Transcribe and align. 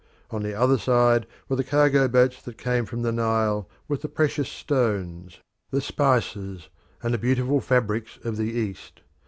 On 0.31 0.41
the 0.41 0.55
other 0.55 0.79
side 0.79 1.27
were 1.47 1.55
the 1.57 1.63
cargo 1.63 2.07
boats 2.07 2.41
that 2.41 2.57
came 2.57 2.85
from 2.87 3.03
the 3.03 3.11
Nile 3.11 3.69
with 3.87 4.01
the 4.01 4.09
precious 4.09 4.49
stones, 4.49 5.41
the 5.69 5.79
spices, 5.79 6.69
and 7.03 7.13
the 7.13 7.19
beautiful 7.19 7.61
fabrics 7.61 8.17
of 8.23 8.35
the 8.35 8.49
East. 8.51 9.01